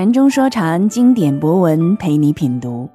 [0.00, 2.88] 禅中说禅，经典博文陪你品读。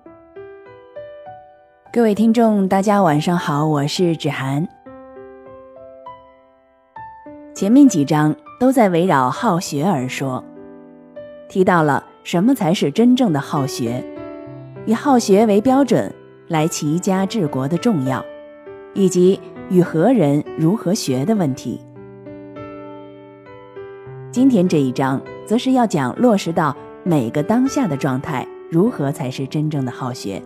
[1.94, 4.68] 各位听众，大家晚上好，我是芷涵。
[7.54, 10.44] 前面几章都在围绕好学而说，
[11.48, 14.04] 提到了什么才是真正的好学，
[14.88, 16.12] 以好学为标准
[16.48, 18.26] 来齐家治国的重要，
[18.96, 21.80] 以及与何人如何学的问题。
[24.32, 26.76] 今天这一章，则是要讲落实到
[27.08, 30.42] 每个当下的状态，如何才是真正的好学。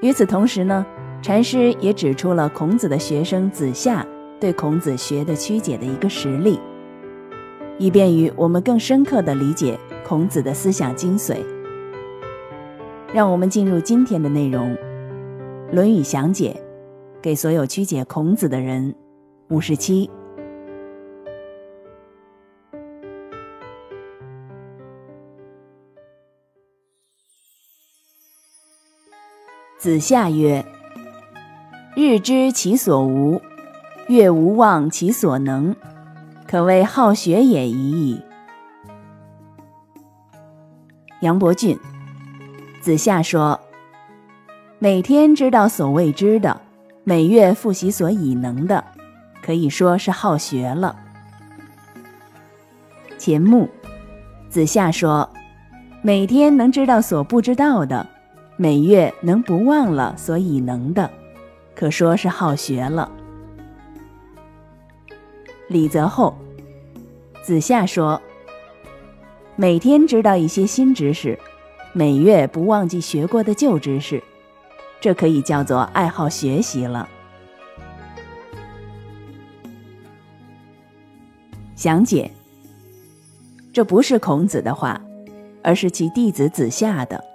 [0.00, 0.86] 与此同时呢，
[1.20, 4.02] 禅师也指出了孔子的学生子夏
[4.40, 6.58] 对孔子学的曲解的一个实例，
[7.76, 11.36] 以便于我们更深刻地理解孔子的思想精髓。
[13.12, 14.70] 让我们进入今天的内容，
[15.70, 16.58] 《论语详解》，
[17.20, 18.94] 给所有曲解孔子的人，
[19.50, 20.08] 五十七。
[29.80, 30.62] 子夏曰
[31.96, 33.40] ：“日知其所无，
[34.08, 35.74] 月无忘其所能，
[36.46, 38.22] 可谓好学也已矣。”
[41.22, 41.78] 杨伯峻，
[42.82, 43.58] 子夏说
[44.78, 46.60] ：“每天知道所未知的，
[47.02, 48.84] 每月复习所已能的，
[49.42, 50.94] 可以说是好学了。”
[53.16, 53.66] 钱穆，
[54.50, 55.30] 子夏说
[56.04, 58.06] ：“每天能知道所不知道的。”
[58.62, 61.10] 每月能不忘了所以能的，
[61.74, 63.10] 可说是好学了。
[65.68, 66.36] 李泽厚，
[67.42, 68.20] 子夏说
[69.56, 71.38] ：“每天知道一些新知识，
[71.94, 74.22] 每月不忘记学过的旧知识，
[75.00, 77.08] 这可以叫做爱好学习了。”
[81.74, 82.30] 详解：
[83.72, 85.00] 这不是孔子的话，
[85.62, 87.29] 而是其弟子子夏的。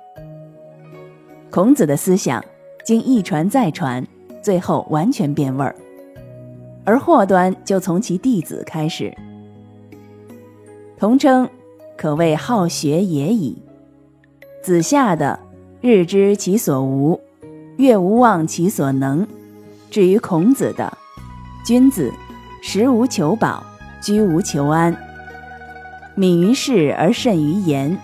[1.56, 2.44] 孔子的思想
[2.84, 4.06] 经一传再传，
[4.44, 5.74] 最后完全变味儿，
[6.84, 9.16] 而祸端就从其弟子开始。
[10.98, 11.50] 同称
[11.96, 13.58] 可谓好学也已。
[14.62, 15.40] 子夏的
[15.80, 17.18] “日知其所无，
[17.78, 19.26] 月无忘其所能”，
[19.90, 20.92] 至于孔子的
[21.66, 22.12] “君子
[22.62, 23.64] 食无求饱，
[24.02, 24.94] 居无求安，
[26.16, 27.98] 敏于事而慎于言”，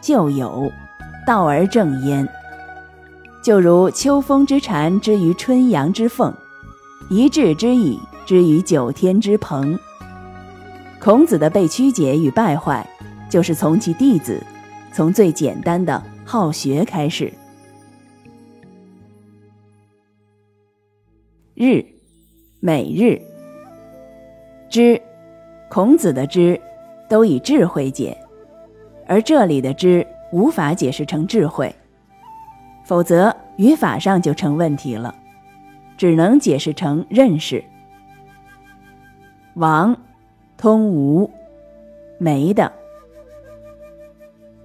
[0.00, 0.70] 就有。
[1.28, 2.26] 道而正焉，
[3.42, 6.32] 就如秋风之蝉之于春阳之凤，
[7.10, 9.78] 一雉之矣之于九天之鹏。
[10.98, 12.88] 孔子的被曲解与败坏，
[13.28, 14.42] 就是从其弟子，
[14.90, 17.30] 从最简单的好学开始。
[21.54, 21.84] 日，
[22.58, 23.20] 每日。
[24.70, 24.98] 知，
[25.68, 26.58] 孔子的知，
[27.06, 28.16] 都以智慧解，
[29.06, 30.06] 而这里的知。
[30.30, 31.74] 无法解释成智慧，
[32.84, 35.14] 否则语法上就成问题了，
[35.96, 37.64] 只能解释成认识。
[39.54, 39.96] 王，
[40.56, 41.30] 通无，
[42.18, 42.70] 没的。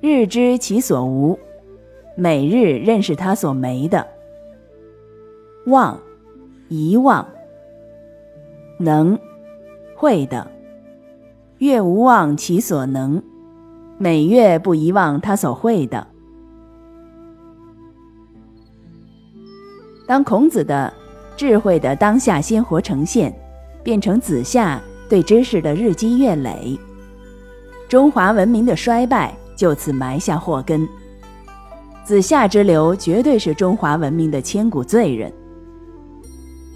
[0.02, 1.40] 日知其所无，
[2.16, 4.06] 每日认识他所没的。
[5.68, 5.98] 忘，
[6.68, 7.26] 遗忘。
[8.78, 9.18] 能，
[9.96, 10.46] 会的。
[11.60, 13.24] 月无忘其所能。
[13.98, 16.06] 每月不遗忘他所会的。
[20.06, 20.94] 当孔子的
[21.38, 23.34] 智慧的当下鲜活呈现，
[23.84, 26.78] 变成子夏对知识的日积月累，
[27.88, 30.88] 中华文明的衰败就此埋下祸根。
[32.04, 35.32] 子夏之流绝对是中华文明的千古罪人。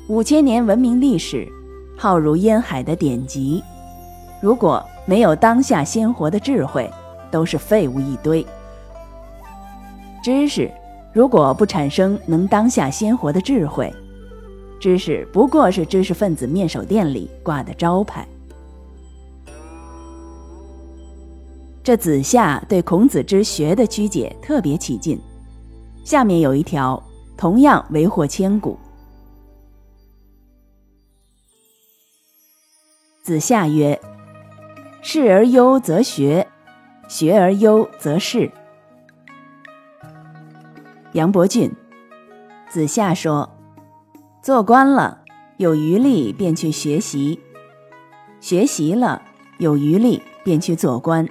[0.08, 1.46] 五千年文明历史，
[1.98, 3.62] 浩如烟海的典籍，
[4.42, 6.90] 如果没有当下鲜活的智慧，
[7.32, 8.46] 都是废物一堆。
[10.24, 10.72] 知识
[11.14, 13.94] 如果不产生能当下鲜活的智慧，
[14.80, 18.28] 知识不过是知识分子面首店里挂的招牌。
[21.84, 25.18] 这子夏对孔子之学的曲解特别起劲，
[26.04, 27.02] 下面有一条
[27.38, 28.78] 同样为祸千古。
[33.24, 33.98] 子夏曰
[35.02, 36.46] ：“事而优则学。”
[37.08, 38.52] 学而优则仕。
[41.14, 41.72] 杨伯峻，
[42.70, 43.50] 子夏说
[44.44, 45.22] ：“做官了，
[45.58, 47.40] 有余力便去学习；
[48.42, 49.22] 学习了，
[49.58, 51.28] 有余力便去做官。”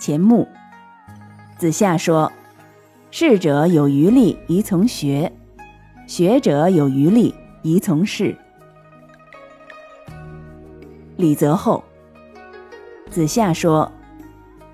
[0.00, 0.48] 钱穆，
[1.58, 2.32] 子夏说
[3.12, 5.30] ：“士者有余力宜从学，
[6.08, 8.36] 学者有余力宜从事。”
[11.16, 11.84] 李泽厚。
[13.12, 13.92] 子夏说：“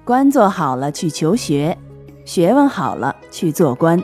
[0.06, 1.76] 官做好了去求学，
[2.24, 4.00] 学问好了去做官。”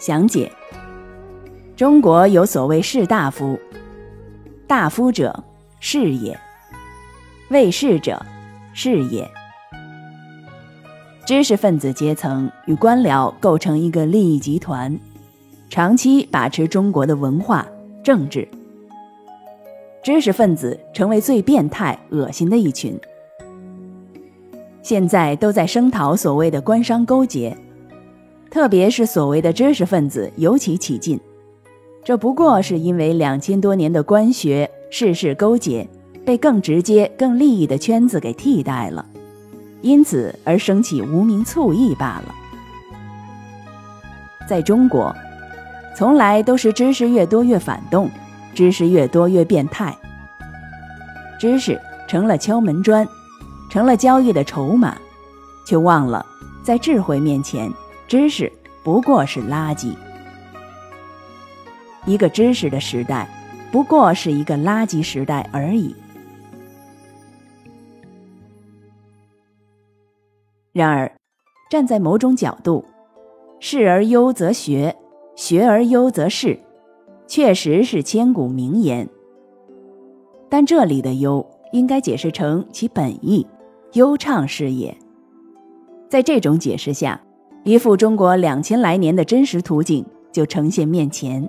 [0.00, 0.50] 详解：
[1.76, 3.60] 中国有所谓士大夫，
[4.66, 5.44] 大夫者
[5.78, 6.38] 士也，
[7.50, 8.24] 为士者
[8.72, 9.30] 士也。
[11.26, 14.98] 知识分子阶层与官僚构成一个利益集团，
[15.68, 17.66] 长期把持中国的文化、
[18.02, 18.48] 政治。
[20.06, 22.96] 知识分子成为最变态、恶心的一群。
[24.80, 27.56] 现在都在声讨所谓的官商勾结，
[28.48, 31.18] 特别是所谓的知识分子尤其起劲。
[32.04, 35.84] 这不过是因为两千多年的官学世事勾结，
[36.24, 39.04] 被更直接、更利益的圈子给替代了。
[39.82, 42.34] 因此而生起无名醋意罢了。
[44.48, 45.12] 在中国，
[45.96, 48.08] 从来都是知识越多越反动，
[48.56, 49.94] 知识越多越变态。
[51.38, 53.06] 知识成了敲门砖，
[53.70, 54.96] 成了交易的筹码，
[55.66, 56.24] 却忘了
[56.64, 57.70] 在智慧面前，
[58.08, 58.50] 知识
[58.82, 59.94] 不过是垃圾。
[62.06, 63.28] 一个知识的时代，
[63.70, 65.94] 不过是一个垃圾时代而已。
[70.72, 71.12] 然而，
[71.68, 72.84] 站在某种角度，
[73.60, 74.96] 士而优则学，
[75.34, 76.58] 学而优则仕，
[77.26, 79.08] 确实是千古名言。
[80.48, 83.46] 但这里的“优”应该解释成其本意，
[83.92, 84.96] 悠畅是也。
[86.08, 87.20] 在这种解释下，
[87.64, 91.48] 一幅中国两千来年的真实图景就呈现面前。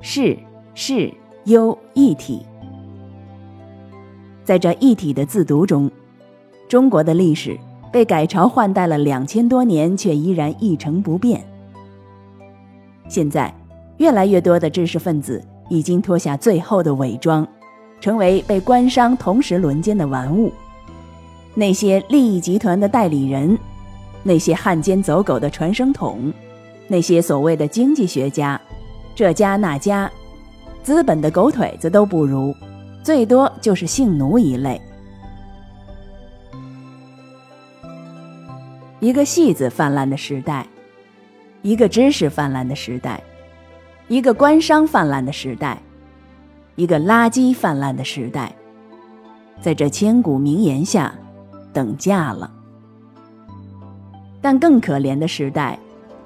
[0.00, 0.38] 是
[0.74, 1.12] 是、
[1.44, 2.46] 优一体，
[4.44, 5.90] 在这一体的字读中，
[6.68, 7.58] 中国的历史。
[7.92, 11.46] 被改朝换代了两千多年，却依然一成不变。
[13.06, 13.54] 现在，
[13.98, 17.46] 越来越多的知识分子已经脱下最后的伪装，
[18.00, 20.52] 成为被官商同时轮奸的玩物。
[21.54, 23.56] 那些利益集团的代理人，
[24.22, 26.32] 那些汉奸走狗的传声筒，
[26.88, 28.60] 那些所谓的经济学家，
[29.14, 30.10] 这家那家，
[30.82, 32.52] 资本的狗腿子都不如，
[33.04, 34.80] 最多就是性奴一类。
[38.98, 40.66] 一个戏子泛滥的时代，
[41.62, 43.22] 一个知识泛滥的时代，
[44.06, 45.80] 一个官商泛滥的时代，
[46.76, 48.54] 一个垃圾泛滥的时代，
[49.62, 51.14] 在这千古名言下，
[51.72, 52.50] 等价了。
[54.42, 55.78] 但更可怜的时代，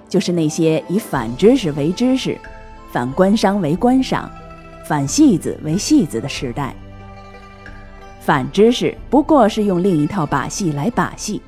[0.09, 2.37] 就是那些以反知识为知识，
[2.91, 4.29] 反官商为官商，
[4.85, 6.75] 反戏子为戏子的时代。
[8.21, 11.41] 反知识不过是用另一套把戏来把戏。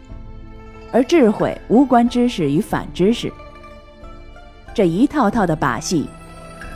[0.92, 3.32] 而智慧无关知识与反知识，
[4.72, 6.08] 这一套套的把戏，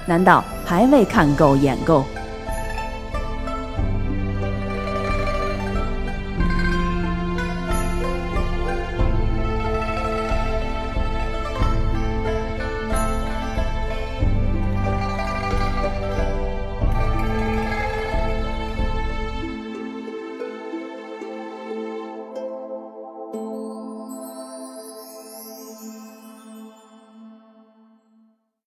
[0.06, 2.04] 难道还未看够演够？